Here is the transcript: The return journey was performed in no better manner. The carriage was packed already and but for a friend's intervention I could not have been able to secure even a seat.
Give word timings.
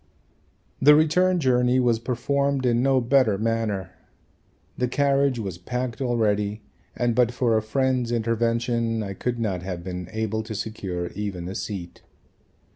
The 0.81 0.95
return 0.95 1.39
journey 1.39 1.79
was 1.79 1.99
performed 1.99 2.65
in 2.65 2.81
no 2.81 2.99
better 2.99 3.37
manner. 3.37 3.91
The 4.75 4.87
carriage 4.87 5.37
was 5.37 5.59
packed 5.59 6.01
already 6.01 6.63
and 6.95 7.13
but 7.13 7.31
for 7.31 7.55
a 7.55 7.61
friend's 7.61 8.11
intervention 8.11 9.03
I 9.03 9.13
could 9.13 9.37
not 9.37 9.61
have 9.61 9.83
been 9.83 10.09
able 10.11 10.41
to 10.41 10.55
secure 10.55 11.09
even 11.09 11.47
a 11.47 11.53
seat. 11.53 12.01